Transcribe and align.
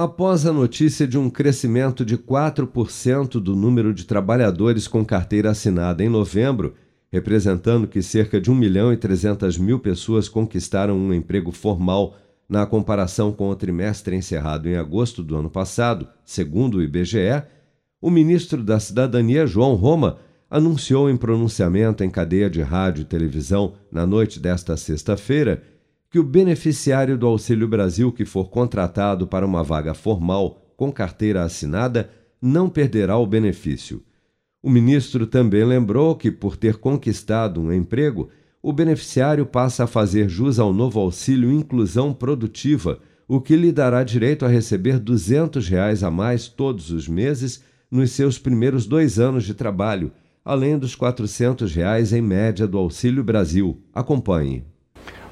Após 0.00 0.46
a 0.46 0.52
notícia 0.52 1.08
de 1.08 1.18
um 1.18 1.28
crescimento 1.28 2.04
de 2.04 2.16
4% 2.16 3.40
do 3.40 3.56
número 3.56 3.92
de 3.92 4.04
trabalhadores 4.04 4.86
com 4.86 5.04
carteira 5.04 5.50
assinada 5.50 6.04
em 6.04 6.08
novembro, 6.08 6.74
representando 7.10 7.88
que 7.88 8.00
cerca 8.00 8.40
de 8.40 8.48
1 8.48 8.54
milhão 8.54 8.92
e 8.92 8.96
300 8.96 9.58
mil 9.58 9.80
pessoas 9.80 10.28
conquistaram 10.28 10.96
um 10.96 11.12
emprego 11.12 11.50
formal 11.50 12.14
na 12.48 12.64
comparação 12.64 13.32
com 13.32 13.48
o 13.50 13.56
trimestre 13.56 14.14
encerrado 14.14 14.68
em 14.68 14.76
agosto 14.76 15.20
do 15.20 15.34
ano 15.34 15.50
passado, 15.50 16.06
segundo 16.24 16.78
o 16.78 16.82
IBGE, 16.82 17.42
o 18.00 18.08
ministro 18.08 18.62
da 18.62 18.78
Cidadania, 18.78 19.48
João 19.48 19.74
Roma, 19.74 20.18
anunciou 20.48 21.10
em 21.10 21.16
pronunciamento 21.16 22.04
em 22.04 22.08
cadeia 22.08 22.48
de 22.48 22.62
rádio 22.62 23.02
e 23.02 23.04
televisão 23.04 23.74
na 23.90 24.06
noite 24.06 24.38
desta 24.38 24.76
sexta-feira 24.76 25.60
que 26.10 26.18
o 26.18 26.24
beneficiário 26.24 27.18
do 27.18 27.26
Auxílio 27.26 27.68
Brasil 27.68 28.10
que 28.10 28.24
for 28.24 28.48
contratado 28.48 29.26
para 29.26 29.44
uma 29.44 29.62
vaga 29.62 29.92
formal 29.92 30.60
com 30.76 30.90
carteira 30.90 31.42
assinada 31.42 32.10
não 32.40 32.68
perderá 32.68 33.18
o 33.18 33.26
benefício. 33.26 34.02
O 34.62 34.70
ministro 34.70 35.26
também 35.26 35.64
lembrou 35.64 36.16
que, 36.16 36.30
por 36.30 36.56
ter 36.56 36.76
conquistado 36.76 37.60
um 37.60 37.72
emprego, 37.72 38.28
o 38.62 38.72
beneficiário 38.72 39.46
passa 39.46 39.84
a 39.84 39.86
fazer 39.86 40.28
jus 40.28 40.58
ao 40.58 40.72
novo 40.72 40.98
auxílio 40.98 41.52
Inclusão 41.52 42.12
Produtiva, 42.12 43.00
o 43.26 43.40
que 43.40 43.56
lhe 43.56 43.70
dará 43.70 44.02
direito 44.02 44.44
a 44.44 44.48
receber 44.48 44.98
200 44.98 45.68
reais 45.68 46.02
a 46.02 46.10
mais 46.10 46.48
todos 46.48 46.90
os 46.90 47.06
meses 47.06 47.62
nos 47.90 48.12
seus 48.12 48.38
primeiros 48.38 48.86
dois 48.86 49.18
anos 49.18 49.44
de 49.44 49.54
trabalho, 49.54 50.10
além 50.44 50.78
dos 50.78 50.94
400 50.94 51.74
reais 51.74 52.12
em 52.12 52.22
média 52.22 52.66
do 52.66 52.78
Auxílio 52.78 53.22
Brasil. 53.22 53.82
Acompanhe. 53.92 54.64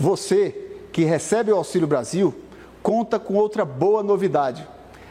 Você 0.00 0.54
que 0.92 1.04
recebe 1.04 1.52
o 1.52 1.56
Auxílio 1.56 1.86
Brasil 1.86 2.34
conta 2.82 3.18
com 3.18 3.34
outra 3.34 3.66
boa 3.66 4.02
novidade. 4.02 4.66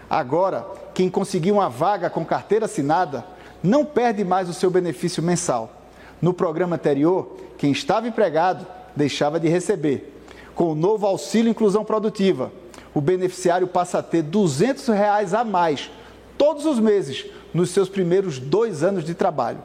Agora, 0.09 0.65
quem 0.95 1.11
conseguir 1.11 1.51
uma 1.51 1.69
vaga 1.69 2.09
com 2.09 2.25
carteira 2.25 2.65
assinada 2.65 3.23
não 3.61 3.85
perde 3.85 4.23
mais 4.23 4.49
o 4.49 4.53
seu 4.53 4.71
benefício 4.71 5.21
mensal. 5.21 5.71
No 6.19 6.33
programa 6.33 6.75
anterior, 6.75 7.37
quem 7.55 7.71
estava 7.71 8.07
empregado 8.07 8.65
deixava 8.95 9.39
de 9.39 9.47
receber. 9.47 10.11
Com 10.55 10.71
o 10.71 10.75
novo 10.75 11.05
Auxílio 11.05 11.51
Inclusão 11.51 11.85
Produtiva, 11.85 12.51
o 12.91 12.99
beneficiário 12.99 13.67
passa 13.67 13.99
a 13.99 14.03
ter 14.03 14.23
200 14.23 14.87
reais 14.87 15.35
a 15.35 15.43
mais 15.43 15.91
todos 16.35 16.65
os 16.65 16.79
meses 16.79 17.27
nos 17.53 17.69
seus 17.69 17.89
primeiros 17.89 18.39
dois 18.39 18.83
anos 18.83 19.03
de 19.03 19.13
trabalho. 19.13 19.59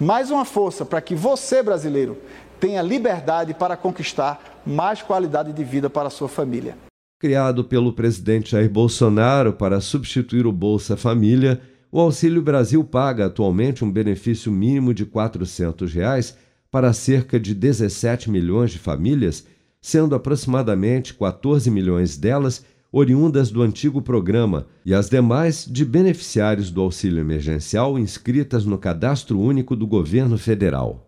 Mais 0.00 0.30
uma 0.30 0.44
força 0.44 0.84
para 0.84 1.00
que 1.00 1.14
você, 1.14 1.62
brasileiro, 1.62 2.18
tenha 2.60 2.82
liberdade 2.82 3.54
para 3.54 3.76
conquistar 3.76 4.60
mais 4.66 5.02
qualidade 5.02 5.52
de 5.52 5.64
vida 5.64 5.88
para 5.88 6.08
a 6.08 6.10
sua 6.10 6.28
família. 6.28 6.76
Criado 7.20 7.64
pelo 7.64 7.92
presidente 7.92 8.52
Jair 8.52 8.70
Bolsonaro 8.70 9.52
para 9.52 9.80
substituir 9.80 10.46
o 10.46 10.52
Bolsa 10.52 10.96
Família, 10.96 11.60
o 11.90 11.98
Auxílio 11.98 12.42
Brasil 12.42 12.84
paga 12.84 13.26
atualmente 13.26 13.84
um 13.84 13.90
benefício 13.90 14.52
mínimo 14.52 14.92
de 14.94 15.04
400 15.04 15.92
reais 15.92 16.36
para 16.70 16.92
cerca 16.92 17.40
de 17.40 17.54
17 17.54 18.30
milhões 18.30 18.70
de 18.70 18.78
famílias, 18.78 19.46
sendo 19.80 20.14
aproximadamente 20.14 21.14
14 21.14 21.70
milhões 21.70 22.16
delas 22.16 22.64
oriundas 22.92 23.50
do 23.50 23.62
antigo 23.62 24.00
programa 24.00 24.66
e 24.84 24.94
as 24.94 25.08
demais 25.08 25.66
de 25.66 25.84
beneficiários 25.84 26.70
do 26.70 26.80
auxílio 26.80 27.20
emergencial 27.20 27.98
inscritas 27.98 28.64
no 28.64 28.78
Cadastro 28.78 29.40
Único 29.40 29.74
do 29.74 29.86
Governo 29.86 30.38
Federal. 30.38 31.07